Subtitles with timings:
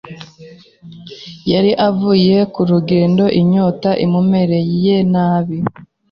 [1.51, 5.57] Yali avuye ku rugendo inyota imumereye nabi.